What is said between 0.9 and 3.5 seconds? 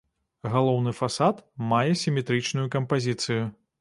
фасад мае сіметрычную кампазіцыю.